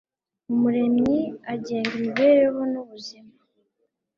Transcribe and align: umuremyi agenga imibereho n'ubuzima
umuremyi 0.53 1.19
agenga 1.53 1.91
imibereho 1.99 2.59
n'ubuzima 2.71 3.31